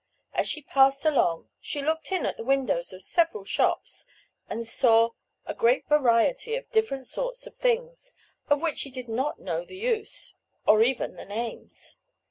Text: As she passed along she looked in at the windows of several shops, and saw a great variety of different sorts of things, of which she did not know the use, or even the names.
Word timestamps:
As 0.33 0.49
she 0.49 0.63
passed 0.63 1.05
along 1.05 1.49
she 1.59 1.83
looked 1.83 2.11
in 2.11 2.25
at 2.25 2.35
the 2.35 2.43
windows 2.43 2.91
of 2.91 3.03
several 3.03 3.45
shops, 3.45 4.07
and 4.49 4.65
saw 4.65 5.11
a 5.45 5.53
great 5.53 5.87
variety 5.87 6.55
of 6.55 6.67
different 6.71 7.05
sorts 7.05 7.45
of 7.45 7.55
things, 7.55 8.11
of 8.49 8.63
which 8.63 8.79
she 8.79 8.89
did 8.89 9.07
not 9.07 9.37
know 9.37 9.63
the 9.63 9.77
use, 9.77 10.33
or 10.65 10.81
even 10.81 11.17
the 11.17 11.25
names. 11.25 11.97